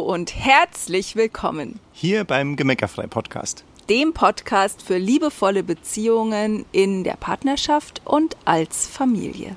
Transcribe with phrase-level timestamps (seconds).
[0.00, 1.78] Hallo und herzlich willkommen.
[1.92, 3.64] Hier beim Gemeckerfrei Podcast.
[3.90, 9.56] Dem Podcast für liebevolle Beziehungen in der Partnerschaft und als Familie.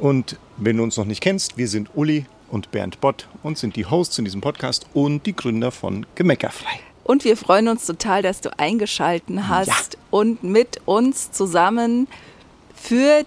[0.00, 3.76] Und wenn du uns noch nicht kennst, wir sind Uli und Bernd Bott und sind
[3.76, 6.80] die Hosts in diesem Podcast und die Gründer von Gemeckerfrei.
[7.04, 10.00] Und wir freuen uns total, dass du eingeschalten hast ja.
[10.10, 12.08] und mit uns zusammen
[12.74, 13.24] für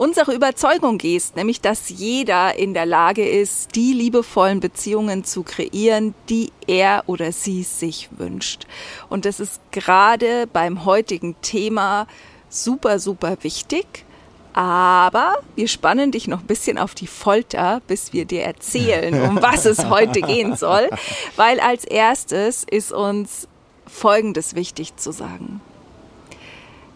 [0.00, 6.14] unsere Überzeugung gehst, nämlich dass jeder in der Lage ist, die liebevollen Beziehungen zu kreieren,
[6.30, 8.66] die er oder sie sich wünscht.
[9.10, 12.06] Und das ist gerade beim heutigen Thema
[12.48, 14.06] super, super wichtig.
[14.54, 19.36] Aber wir spannen dich noch ein bisschen auf die Folter, bis wir dir erzählen, um
[19.42, 20.88] was es heute gehen soll.
[21.36, 23.48] Weil als erstes ist uns
[23.86, 25.60] Folgendes wichtig zu sagen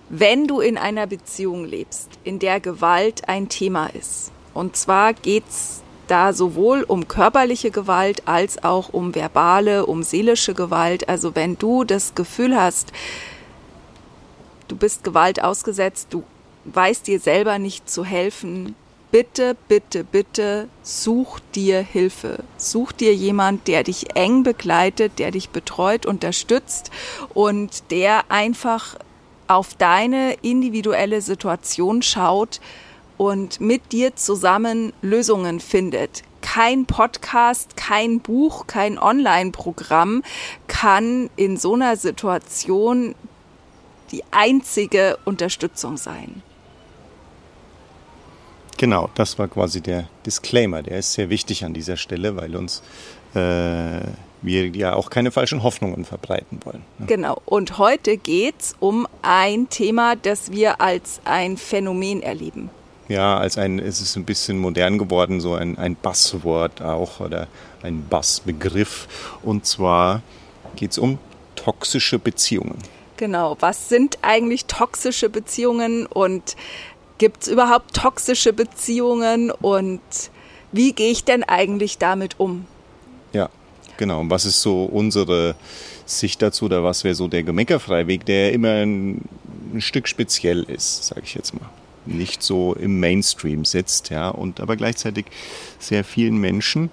[0.09, 4.31] wenn du in einer Beziehung lebst, in der Gewalt ein Thema ist.
[4.53, 11.09] Und zwar geht's da sowohl um körperliche Gewalt als auch um verbale, um seelische Gewalt.
[11.09, 12.93] Also wenn du das Gefühl hast,
[14.69, 16.25] du bist Gewalt ausgesetzt, du
[16.67, 18.75] weißt dir selber nicht zu helfen,
[19.11, 22.41] bitte, bitte, bitte such dir Hilfe.
[22.57, 26.91] Such dir jemand, der dich eng begleitet, der dich betreut, unterstützt
[27.33, 28.97] und der einfach
[29.47, 32.61] auf deine individuelle Situation schaut
[33.17, 36.23] und mit dir zusammen Lösungen findet.
[36.41, 40.23] Kein Podcast, kein Buch, kein Online-Programm
[40.67, 43.15] kann in so einer Situation
[44.11, 46.43] die einzige Unterstützung sein.
[48.77, 50.83] Genau, das war quasi der Disclaimer.
[50.83, 52.83] Der ist sehr wichtig an dieser Stelle, weil uns
[53.35, 54.01] äh,
[54.45, 56.83] wir ja auch keine falschen Hoffnungen verbreiten wollen.
[56.99, 57.07] Ne?
[57.07, 57.41] Genau.
[57.47, 62.71] Und heute geht es um ein Thema, das wir als ein Phänomen erleben.
[63.09, 67.49] Ja, als ein, es ist ein bisschen modern geworden, so ein, ein Basswort auch oder
[67.83, 69.37] ein Bassbegriff.
[69.43, 70.23] Und zwar
[70.77, 71.19] geht es um
[71.57, 72.79] toxische Beziehungen.
[73.17, 73.57] Genau.
[73.61, 76.57] Was sind eigentlich toxische Beziehungen und
[77.19, 80.01] gibt es überhaupt toxische Beziehungen und
[80.73, 82.67] wie gehe ich denn eigentlich damit um?
[83.33, 83.49] Ja,
[83.97, 84.21] genau.
[84.21, 85.55] Und was ist so unsere
[86.07, 89.23] Sicht dazu oder was wäre so der Gemeckerfreiweg, der immer ein,
[89.73, 91.69] ein Stück speziell ist, sage ich jetzt mal.
[92.07, 95.27] Nicht so im Mainstream sitzt, ja, und aber gleichzeitig
[95.79, 96.91] sehr vielen Menschen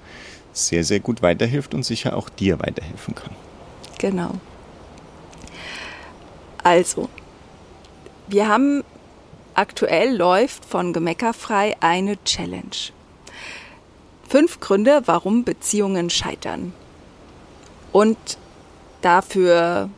[0.54, 3.32] sehr, sehr gut weiterhilft und sicher auch dir weiterhelfen kann.
[3.98, 4.32] Genau.
[6.64, 7.10] Also,
[8.28, 8.84] wir haben
[9.54, 12.92] aktuell läuft von Gemeckerfrei eine Challenge.
[14.28, 16.74] Fünf Gründe, warum Beziehungen scheitern.
[17.92, 18.18] Und
[19.02, 19.90] dafür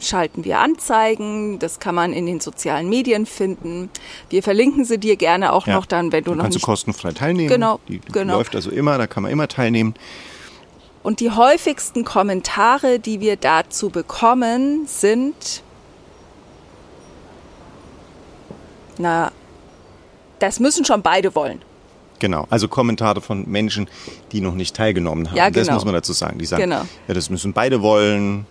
[0.00, 3.90] schalten wir Anzeigen, das kann man in den sozialen Medien finden.
[4.28, 6.62] Wir verlinken sie dir gerne auch ja, noch dann, wenn du, du noch kannst du
[6.62, 7.48] kostenfrei teilnehmen.
[7.48, 8.36] Genau, die, die genau.
[8.36, 9.94] läuft also immer, da kann man immer teilnehmen.
[11.02, 15.62] Und die häufigsten Kommentare, die wir dazu bekommen, sind,
[18.98, 19.30] na,
[20.38, 21.60] das müssen schon beide wollen.
[22.18, 23.88] Genau, also Kommentare von Menschen,
[24.32, 25.36] die noch nicht teilgenommen haben.
[25.36, 25.66] Ja, genau.
[25.66, 26.38] Das muss man dazu sagen.
[26.38, 26.82] Die sagen, genau.
[27.08, 28.46] ja, das müssen beide wollen.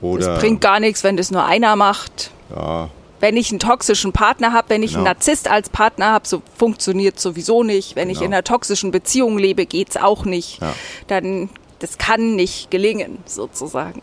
[0.00, 2.30] Oder das bringt gar nichts, wenn das nur einer macht.
[2.54, 2.88] Ja.
[3.20, 5.00] Wenn ich einen toxischen Partner habe, wenn ich genau.
[5.00, 7.96] einen Narzisst als Partner habe, so funktioniert sowieso nicht.
[7.96, 8.20] Wenn genau.
[8.20, 10.60] ich in einer toxischen Beziehung lebe, geht es auch nicht.
[10.60, 10.72] Ja.
[11.08, 11.50] Dann,
[11.80, 14.02] das kann nicht gelingen, sozusagen.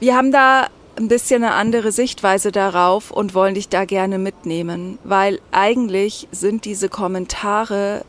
[0.00, 0.68] Wir haben da
[0.98, 6.64] ein bisschen eine andere Sichtweise darauf und wollen dich da gerne mitnehmen, weil eigentlich sind
[6.64, 8.04] diese Kommentare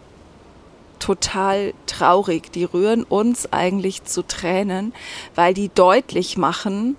[0.98, 2.52] total traurig.
[2.52, 4.94] Die rühren uns eigentlich zu Tränen,
[5.36, 6.98] weil die deutlich machen,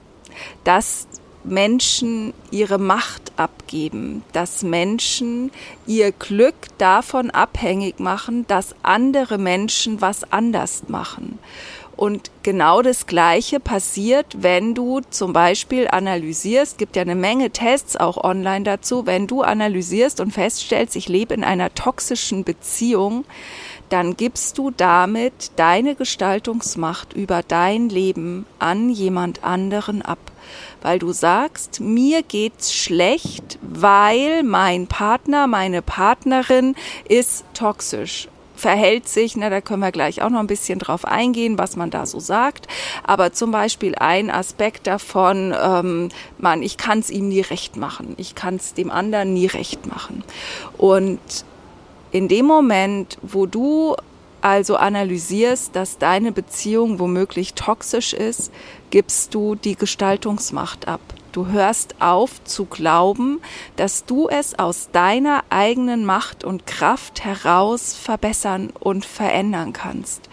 [0.65, 1.07] dass
[1.43, 5.51] Menschen ihre Macht abgeben, dass Menschen
[5.87, 11.39] ihr Glück davon abhängig machen, dass andere Menschen was anders machen.
[12.01, 17.95] Und genau das Gleiche passiert, wenn du zum Beispiel analysierst, gibt ja eine Menge Tests
[17.95, 23.27] auch online dazu, wenn du analysierst und feststellst, ich lebe in einer toxischen Beziehung,
[23.91, 30.33] dann gibst du damit deine Gestaltungsmacht über dein Leben an jemand anderen ab.
[30.81, 36.77] Weil du sagst, mir geht's schlecht, weil mein Partner, meine Partnerin
[37.07, 38.29] ist toxisch
[38.61, 41.91] verhält sich, na, da können wir gleich auch noch ein bisschen drauf eingehen, was man
[41.91, 42.69] da so sagt.
[43.03, 48.15] Aber zum Beispiel ein Aspekt davon, ähm, man, ich kann es ihm nie recht machen.
[48.19, 50.23] Ich kann es dem anderen nie recht machen.
[50.77, 51.21] Und
[52.13, 53.97] in dem Moment, wo du
[54.43, 58.53] also analysierst, dass deine Beziehung womöglich toxisch ist,
[58.91, 61.01] gibst du die Gestaltungsmacht ab.
[61.33, 63.41] Du hörst auf zu glauben,
[63.77, 70.29] dass du es aus deiner eigenen Macht und Kraft heraus verbessern und verändern kannst.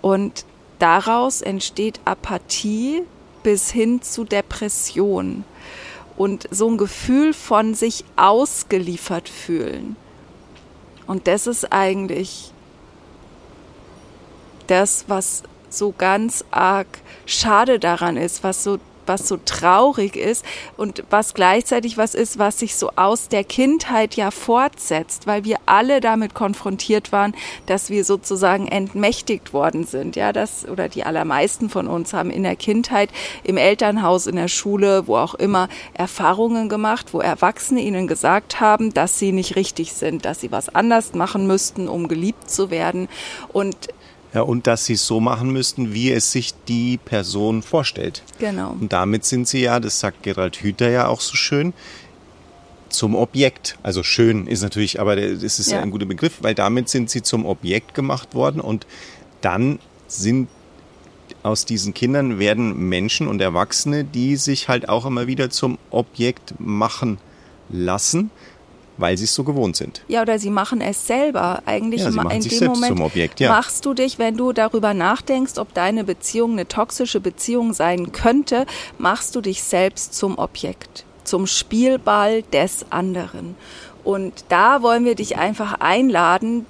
[0.00, 0.44] Und
[0.78, 3.02] daraus entsteht Apathie
[3.42, 5.44] bis hin zu Depression
[6.16, 9.96] und so ein Gefühl von sich ausgeliefert fühlen.
[11.06, 12.52] Und das ist eigentlich
[14.70, 16.86] das, was so ganz arg
[17.26, 18.78] schade daran ist, was so
[19.10, 20.44] was so traurig ist
[20.76, 25.56] und was gleichzeitig was ist, was sich so aus der Kindheit ja fortsetzt, weil wir
[25.66, 27.34] alle damit konfrontiert waren,
[27.66, 30.14] dass wir sozusagen entmächtigt worden sind.
[30.14, 33.10] Ja, das oder die allermeisten von uns haben in der Kindheit
[33.42, 38.94] im Elternhaus, in der Schule, wo auch immer Erfahrungen gemacht, wo Erwachsene ihnen gesagt haben,
[38.94, 43.08] dass sie nicht richtig sind, dass sie was anders machen müssten, um geliebt zu werden
[43.52, 43.88] und
[44.32, 48.22] ja, und dass sie es so machen müssten, wie es sich die Person vorstellt.
[48.38, 48.70] Genau.
[48.72, 51.72] Und damit sind sie ja, das sagt Gerald Hüther ja auch so schön,
[52.88, 53.78] zum Objekt.
[53.82, 55.78] Also schön ist natürlich, aber das ist ja.
[55.78, 58.86] ja ein guter Begriff, weil damit sind sie zum Objekt gemacht worden und
[59.40, 60.48] dann sind
[61.42, 66.54] aus diesen Kindern werden Menschen und Erwachsene, die sich halt auch immer wieder zum Objekt
[66.58, 67.18] machen
[67.70, 68.30] lassen
[69.00, 70.02] weil sie es so gewohnt sind.
[70.08, 71.62] Ja, oder sie machen es selber.
[71.66, 73.50] Eigentlich ja, sie machen in sich dem Moment zum Objekt, ja.
[73.50, 78.66] machst du dich, wenn du darüber nachdenkst, ob deine Beziehung eine toxische Beziehung sein könnte,
[78.98, 83.56] machst du dich selbst zum Objekt, zum Spielball des anderen.
[84.04, 86.66] Und da wollen wir dich einfach einladen,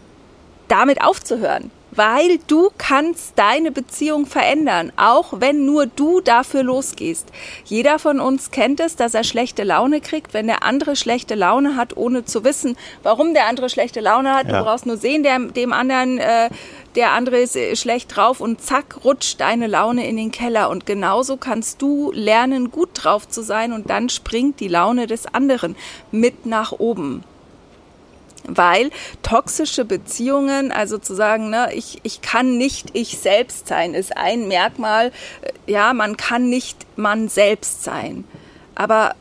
[0.68, 7.28] damit aufzuhören weil du kannst deine Beziehung verändern, auch wenn nur du dafür losgehst.
[7.64, 11.76] Jeder von uns kennt es, dass er schlechte Laune kriegt, wenn der andere schlechte Laune
[11.76, 14.48] hat, ohne zu wissen, warum der andere schlechte Laune hat.
[14.48, 14.58] Ja.
[14.58, 16.50] Du brauchst nur sehen, der, dem anderen, äh,
[16.96, 20.70] der andere ist äh, schlecht drauf und zack, rutscht deine Laune in den Keller.
[20.70, 25.26] Und genauso kannst du lernen, gut drauf zu sein und dann springt die Laune des
[25.32, 25.76] anderen
[26.10, 27.24] mit nach oben
[28.46, 28.90] weil
[29.22, 34.48] toxische Beziehungen, also zu sagen, ne, ich, ich kann nicht ich selbst sein, ist ein
[34.48, 38.24] Merkmal, äh, ja, man kann nicht man selbst sein.
[38.74, 39.14] Aber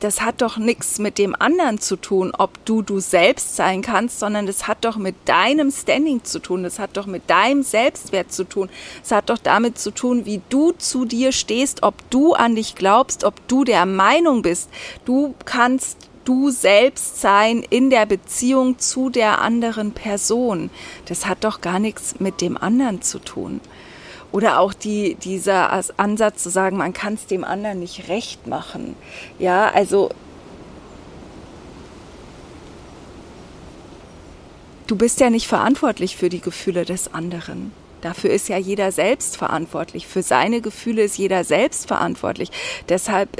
[0.00, 4.20] das hat doch nichts mit dem anderen zu tun, ob du du selbst sein kannst,
[4.20, 8.32] sondern das hat doch mit deinem Standing zu tun, das hat doch mit deinem Selbstwert
[8.32, 8.68] zu tun,
[9.02, 12.76] es hat doch damit zu tun, wie du zu dir stehst, ob du an dich
[12.76, 14.70] glaubst, ob du der Meinung bist,
[15.04, 20.68] du kannst du selbst sein in der Beziehung zu der anderen Person.
[21.06, 23.62] Das hat doch gar nichts mit dem anderen zu tun.
[24.30, 28.94] Oder auch die, dieser Ansatz zu sagen, man kann es dem anderen nicht recht machen.
[29.38, 30.10] Ja, also
[34.86, 37.72] du bist ja nicht verantwortlich für die Gefühle des anderen.
[38.02, 40.06] Dafür ist ja jeder selbst verantwortlich.
[40.06, 42.50] Für seine Gefühle ist jeder selbst verantwortlich.
[42.90, 43.30] Deshalb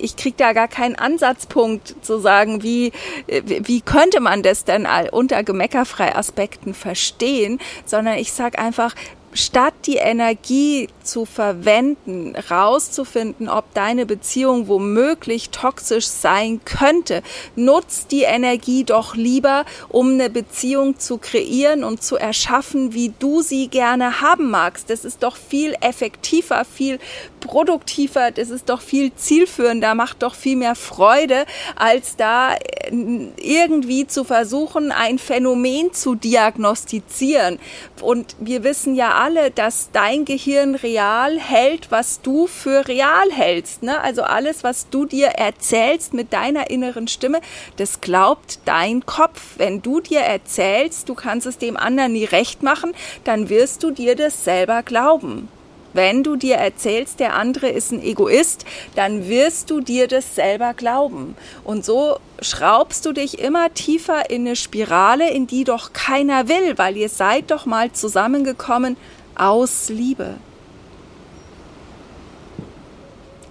[0.00, 2.92] ich kriege da gar keinen Ansatzpunkt zu sagen, wie,
[3.26, 8.94] wie könnte man das denn unter gemeckerfrei Aspekten verstehen, sondern ich sage einfach,
[9.38, 17.22] statt die Energie zu verwenden, rauszufinden, ob deine Beziehung womöglich toxisch sein könnte,
[17.54, 23.40] nutzt die Energie doch lieber, um eine Beziehung zu kreieren und zu erschaffen, wie du
[23.40, 24.90] sie gerne haben magst.
[24.90, 26.98] Das ist doch viel effektiver, viel
[27.40, 31.44] produktiver, das ist doch viel zielführender, macht doch viel mehr Freude,
[31.76, 32.90] als da äh,
[33.36, 37.58] irgendwie zu versuchen, ein Phänomen zu diagnostizieren.
[38.02, 43.82] Und wir wissen ja alle, dass dein Gehirn real hält, was du für real hältst.
[43.82, 44.00] Ne?
[44.00, 47.40] Also alles, was du dir erzählst mit deiner inneren Stimme,
[47.76, 49.40] das glaubt dein Kopf.
[49.56, 52.92] Wenn du dir erzählst, du kannst es dem anderen nie recht machen,
[53.24, 55.48] dann wirst du dir das selber glauben.
[55.94, 60.74] Wenn du dir erzählst, der andere ist ein Egoist, dann wirst du dir das selber
[60.74, 61.34] glauben.
[61.64, 66.76] Und so schraubst du dich immer tiefer in eine Spirale, in die doch keiner will,
[66.76, 68.96] weil ihr seid doch mal zusammengekommen
[69.38, 70.34] aus Liebe.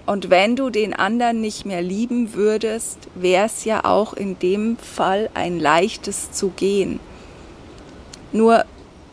[0.06, 4.78] Und wenn du den anderen nicht mehr lieben würdest, wäre es ja auch in dem
[4.78, 7.02] Fall ein leichtes zu gehen.
[8.32, 8.64] Nur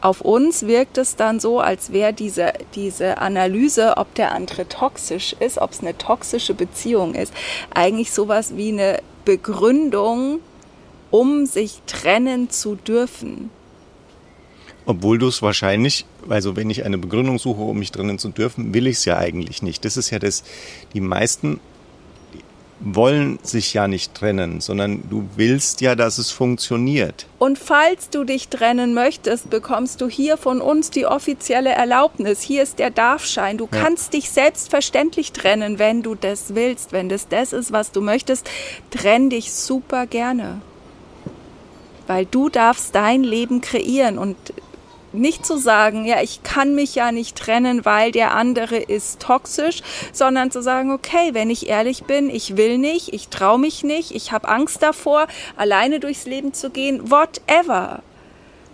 [0.00, 5.34] auf uns wirkt es dann so, als wäre diese, diese Analyse, ob der andere toxisch
[5.40, 7.32] ist, ob es eine toxische Beziehung ist,
[7.74, 10.40] eigentlich sowas wie eine Begründung,
[11.10, 13.50] um sich trennen zu dürfen.
[14.86, 18.74] Obwohl du es wahrscheinlich, also wenn ich eine Begründung suche, um mich trennen zu dürfen,
[18.74, 19.84] will ich es ja eigentlich nicht.
[19.84, 20.44] Das ist ja das,
[20.92, 21.60] die meisten
[22.80, 27.26] wollen sich ja nicht trennen, sondern du willst ja, dass es funktioniert.
[27.38, 32.42] Und falls du dich trennen möchtest, bekommst du hier von uns die offizielle Erlaubnis.
[32.42, 33.56] Hier ist der Darfschein.
[33.56, 33.80] Du ja.
[33.80, 36.92] kannst dich selbstverständlich trennen, wenn du das willst.
[36.92, 38.50] Wenn das das ist, was du möchtest,
[38.90, 40.60] trenn dich super gerne.
[42.06, 44.36] Weil du darfst dein Leben kreieren und
[45.14, 49.82] nicht zu sagen, ja, ich kann mich ja nicht trennen, weil der andere ist toxisch,
[50.12, 54.10] sondern zu sagen, okay, wenn ich ehrlich bin, ich will nicht, ich traue mich nicht,
[54.10, 58.02] ich habe Angst davor, alleine durchs Leben zu gehen, whatever.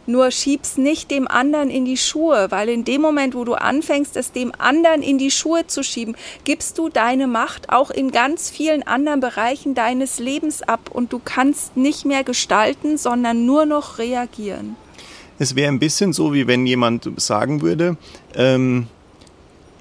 [0.06, 4.16] Nur schieb's nicht dem anderen in die Schuhe, weil in dem Moment, wo du anfängst,
[4.16, 8.50] es dem anderen in die Schuhe zu schieben, gibst du deine Macht auch in ganz
[8.50, 13.98] vielen anderen Bereichen deines Lebens ab und du kannst nicht mehr gestalten, sondern nur noch
[13.98, 14.74] reagieren.
[15.40, 17.96] Es wäre ein bisschen so, wie wenn jemand sagen würde,
[18.34, 18.88] ähm,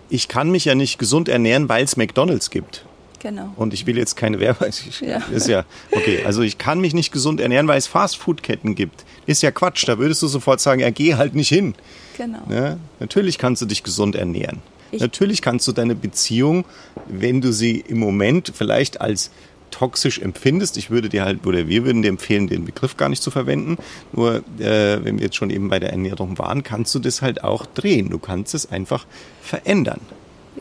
[0.10, 2.86] ich kann mich ja nicht gesund ernähren, weil es McDonalds gibt.
[3.20, 3.52] Genau.
[3.58, 4.70] Und ich will jetzt keine Werbung.
[5.02, 5.18] Ja.
[5.34, 6.24] Ist ja okay.
[6.26, 9.04] Also ich kann mich nicht gesund ernähren, weil es Fastfood-Ketten gibt.
[9.26, 9.86] Ist ja Quatsch.
[9.86, 11.76] Da würdest du sofort sagen, ja, geh halt nicht hin.
[12.18, 12.40] Genau.
[12.50, 12.78] Ja?
[13.02, 14.62] Natürlich kannst du dich gesund ernähren.
[14.92, 16.64] Ich Natürlich kannst du deine Beziehung,
[17.08, 19.30] wenn du sie im Moment vielleicht als
[19.72, 20.78] toxisch empfindest.
[20.78, 23.78] Ich würde dir halt, oder wir würden dir empfehlen, den Begriff gar nicht zu verwenden.
[24.12, 27.44] Nur, äh, wenn wir jetzt schon eben bei der Ernährung waren, kannst du das halt
[27.44, 28.10] auch drehen.
[28.10, 29.06] Du kannst es einfach
[29.42, 30.02] verändern.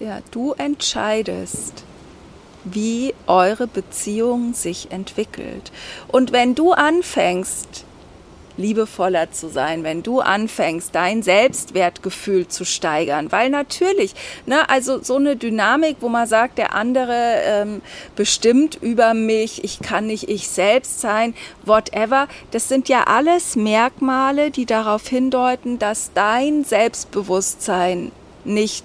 [0.00, 1.84] Ja, du entscheidest,
[2.64, 5.72] wie eure Beziehung sich entwickelt.
[6.08, 7.84] Und wenn du anfängst,
[8.58, 13.32] liebevoller zu sein, wenn du anfängst, dein Selbstwertgefühl zu steigern.
[13.32, 14.14] Weil natürlich,
[14.46, 17.80] ne, also so eine Dynamik, wo man sagt, der andere ähm,
[18.16, 21.34] bestimmt über mich, ich kann nicht ich selbst sein,
[21.64, 28.12] whatever, das sind ja alles Merkmale, die darauf hindeuten, dass dein Selbstbewusstsein
[28.44, 28.84] nicht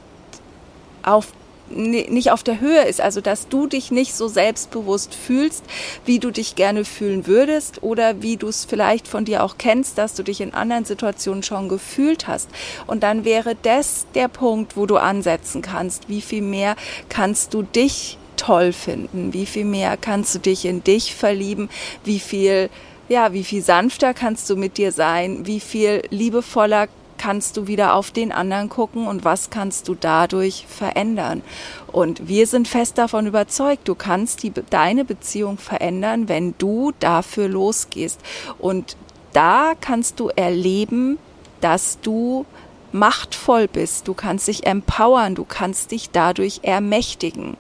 [1.03, 1.27] auf
[1.70, 5.63] nicht auf der Höhe ist, also dass du dich nicht so selbstbewusst fühlst,
[6.05, 9.98] wie du dich gerne fühlen würdest oder wie du es vielleicht von dir auch kennst,
[9.98, 12.50] dass du dich in anderen Situationen schon gefühlt hast.
[12.88, 16.10] Und dann wäre das der Punkt, wo du ansetzen kannst.
[16.10, 16.75] Wie viel mehr
[17.10, 19.34] kannst du dich toll finden?
[19.34, 21.70] Wie viel mehr kannst du dich in dich verlieben?
[22.03, 22.70] Wie viel
[23.10, 25.46] ja, wie viel sanfter kannst du mit dir sein?
[25.46, 26.88] Wie viel liebevoller
[27.24, 31.42] kannst du wieder auf den anderen gucken und was kannst du dadurch verändern.
[31.89, 37.48] Und wir sind fest davon überzeugt, du kannst die, deine Beziehung verändern, wenn du dafür
[37.48, 38.20] losgehst.
[38.60, 38.98] Und
[39.32, 41.18] da kannst du erleben,
[41.62, 42.46] dass du
[42.92, 47.56] machtvoll bist, du kannst dich empowern, du kannst dich dadurch ermächtigen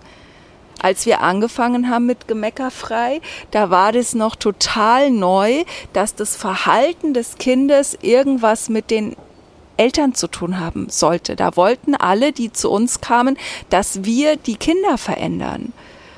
[0.83, 7.13] als wir angefangen haben mit Gemeckerfrei, da war das noch total neu, dass das Verhalten
[7.13, 9.15] des Kindes irgendwas mit den
[9.77, 11.35] Eltern zu tun haben sollte.
[11.35, 13.37] Da wollten alle, die zu uns kamen,
[13.69, 15.73] dass wir die Kinder verändern.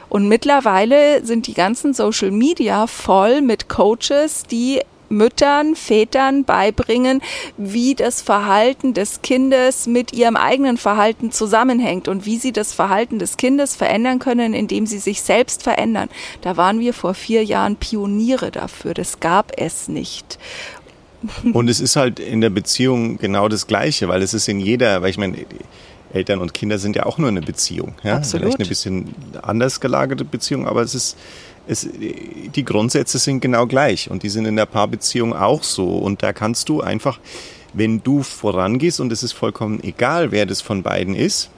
[0.10, 7.22] Und mittlerweile sind die ganzen Social Media voll mit Coaches, die Müttern, Vätern beibringen,
[7.58, 13.20] wie das Verhalten des Kindes mit ihrem eigenen Verhalten zusammenhängt und wie sie das Verhalten
[13.20, 16.10] des Kindes verändern können, indem sie sich selbst verändern.
[16.42, 18.94] Da waren wir vor vier Jahren Pioniere dafür.
[18.94, 20.40] Das gab es nicht.
[21.53, 25.01] Und es ist halt in der Beziehung genau das Gleiche, weil es ist in jeder,
[25.01, 25.38] weil ich meine,
[26.13, 27.96] Eltern und Kinder sind ja auch nur eine Beziehung.
[28.03, 28.17] Ja?
[28.17, 28.46] Absolut.
[28.46, 31.17] Vielleicht eine bisschen anders gelagerte Beziehung, aber es ist,
[31.67, 35.98] es, die Grundsätze sind genau gleich und die sind in der Paarbeziehung auch so.
[35.98, 37.20] Und da kannst du einfach,
[37.74, 41.50] wenn du vorangehst, und es ist vollkommen egal, wer das von beiden ist,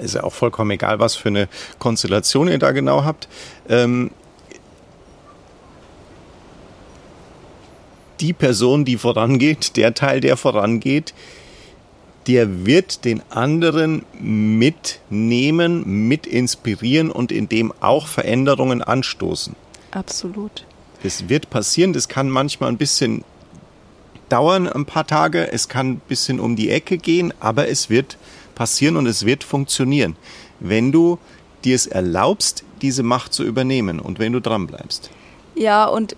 [0.00, 3.28] ist ja auch vollkommen egal, was für eine Konstellation ihr da genau habt,
[3.68, 4.10] ähm,
[8.20, 11.14] die Person, die vorangeht, der Teil, der vorangeht,
[12.26, 19.56] der wird den anderen mitnehmen, mit inspirieren und in dem auch Veränderungen anstoßen.
[19.90, 20.64] Absolut.
[21.02, 23.24] Das wird passieren, das kann manchmal ein bisschen
[24.28, 28.18] dauern, ein paar Tage, es kann ein bisschen um die Ecke gehen, aber es wird
[28.54, 30.16] passieren und es wird funktionieren,
[30.60, 31.18] wenn du
[31.64, 35.10] dir es erlaubst, diese Macht zu übernehmen und wenn du dran bleibst.
[35.54, 36.16] Ja, und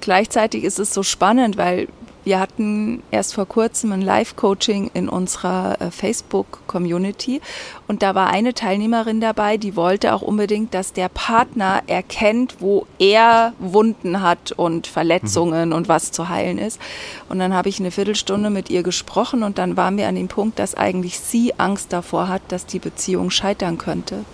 [0.00, 1.88] gleichzeitig ist es so spannend, weil
[2.24, 7.42] wir hatten erst vor kurzem ein Live-Coaching in unserer äh, Facebook-Community
[7.86, 12.86] und da war eine Teilnehmerin dabei, die wollte auch unbedingt, dass der Partner erkennt, wo
[12.98, 15.74] er Wunden hat und Verletzungen mhm.
[15.74, 16.80] und was zu heilen ist.
[17.28, 20.28] Und dann habe ich eine Viertelstunde mit ihr gesprochen und dann waren wir an dem
[20.28, 24.24] Punkt, dass eigentlich sie Angst davor hat, dass die Beziehung scheitern könnte.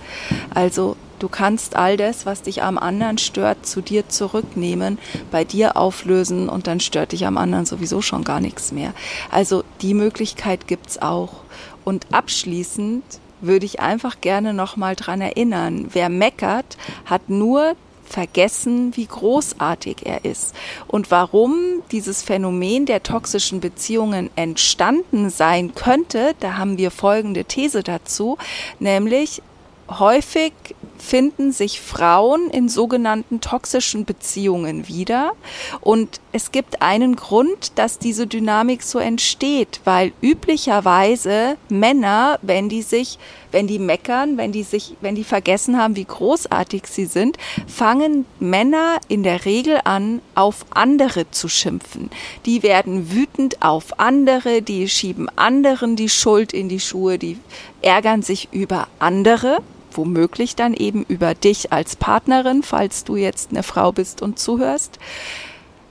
[0.54, 4.98] Also Du kannst all das, was dich am anderen stört, zu dir zurücknehmen,
[5.30, 8.94] bei dir auflösen und dann stört dich am anderen sowieso schon gar nichts mehr.
[9.30, 11.42] Also die Möglichkeit gibt's auch.
[11.84, 13.04] Und abschließend
[13.42, 15.88] würde ich einfach gerne nochmal dran erinnern.
[15.92, 17.76] Wer meckert, hat nur
[18.10, 20.54] vergessen, wie großartig er ist.
[20.88, 27.82] Und warum dieses Phänomen der toxischen Beziehungen entstanden sein könnte, da haben wir folgende These
[27.82, 28.36] dazu,
[28.78, 29.42] nämlich
[29.98, 30.52] häufig
[31.00, 35.32] finden sich Frauen in sogenannten toxischen Beziehungen wieder.
[35.80, 42.82] Und es gibt einen Grund, dass diese Dynamik so entsteht, weil üblicherweise Männer, wenn die
[42.82, 43.18] sich,
[43.50, 48.26] wenn die meckern, wenn die sich, wenn die vergessen haben, wie großartig sie sind, fangen
[48.38, 52.10] Männer in der Regel an, auf andere zu schimpfen.
[52.46, 57.38] Die werden wütend auf andere, die schieben anderen die Schuld in die Schuhe, die
[57.82, 59.62] ärgern sich über andere
[59.96, 64.98] womöglich dann eben über dich als Partnerin, falls du jetzt eine Frau bist und zuhörst.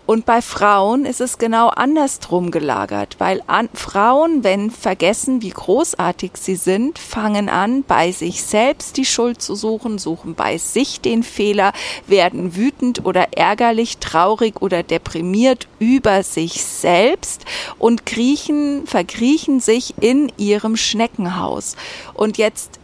[0.09, 6.31] Und bei Frauen ist es genau andersrum gelagert, weil an, Frauen, wenn vergessen, wie großartig
[6.33, 11.21] sie sind, fangen an, bei sich selbst die Schuld zu suchen, suchen bei sich den
[11.21, 11.73] Fehler,
[12.07, 17.45] werden wütend oder ärgerlich, traurig oder deprimiert über sich selbst
[17.77, 21.75] und kriechen, verkriechen sich in ihrem Schneckenhaus.
[22.15, 22.78] Und jetzt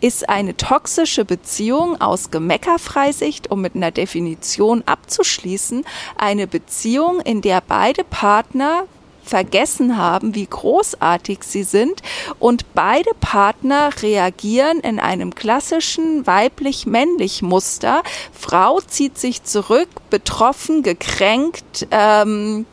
[0.00, 5.84] ist eine toxische Beziehung aus Gemeckerfreisicht, um mit einer Definition abzuschließen,
[6.16, 8.84] eine Beziehung, in der beide Partner
[9.28, 12.02] vergessen haben, wie großartig sie sind
[12.38, 18.02] und beide Partner reagieren in einem klassischen weiblich-männlich Muster.
[18.32, 22.64] Frau zieht sich zurück, betroffen, gekränkt, ähm,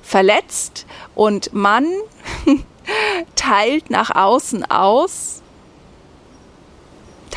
[0.00, 1.86] verletzt und Mann
[3.36, 5.42] teilt nach außen aus,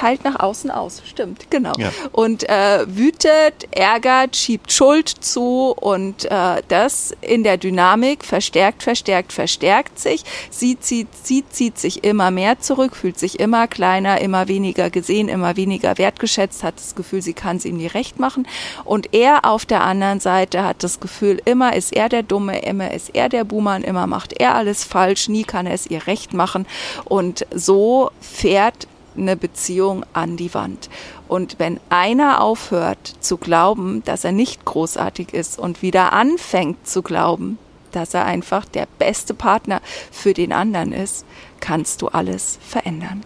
[0.02, 1.04] teilt nach außen aus.
[1.06, 1.74] Stimmt, genau.
[1.78, 1.92] Ja.
[2.12, 9.32] Und äh, wütet, ärgert, schiebt Schuld zu und äh, das in der Dynamik verstärkt, verstärkt,
[9.32, 10.24] verstärkt sich.
[10.50, 15.30] Sie zieht, sie zieht sich immer mehr zurück, fühlt sich immer kleiner, immer weniger gesehen,
[15.30, 18.48] immer weniger wertgeschätzt, hat das Gefühl, sie kann es ihm nie recht machen.
[18.84, 22.92] Und er auf der anderen Seite hat das Gefühl, immer ist er der Dumme, immer
[22.92, 26.34] ist er der Buhmann, immer macht er alles falsch, nie kann er es ihr recht
[26.34, 26.66] machen.
[27.06, 30.90] Und so fährt eine Beziehung an die Wand.
[31.28, 37.02] Und wenn einer aufhört zu glauben, dass er nicht großartig ist und wieder anfängt zu
[37.02, 37.58] glauben,
[37.92, 41.26] dass er einfach der beste Partner für den anderen ist,
[41.60, 43.24] kannst du alles verändern.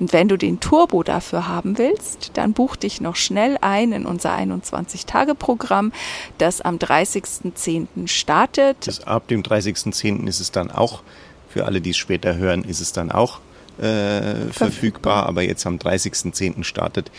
[0.00, 4.06] Und wenn du den Turbo dafür haben willst, dann buch dich noch schnell ein in
[4.06, 5.92] unser 21-Tage-Programm,
[6.38, 8.08] das am 30.10.
[8.08, 8.80] startet.
[8.86, 10.26] Bis ab dem 30.10.
[10.26, 11.02] ist es dann auch,
[11.50, 13.40] für alle, die es später hören, ist es dann auch
[13.80, 16.64] äh, verfügbar, aber jetzt am 30.10.
[16.64, 17.10] startet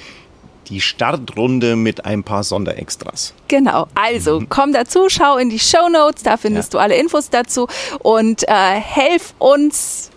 [0.70, 3.34] die Startrunde mit ein paar Sonderextras.
[3.48, 4.50] Genau, also mhm.
[4.50, 6.80] komm dazu, schau in die Show Notes, da findest ja.
[6.80, 7.68] du alle Infos dazu
[8.00, 10.12] und äh, helf uns,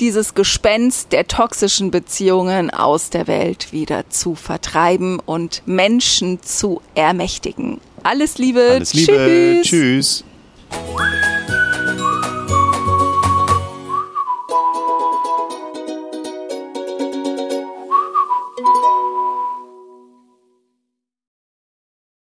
[0.00, 7.80] dieses Gespenst der toxischen Beziehungen aus der Welt wieder zu vertreiben und Menschen zu ermächtigen.
[8.02, 10.24] Alles Liebe, Alles Liebe, tschüss.
[10.70, 11.39] tschüss.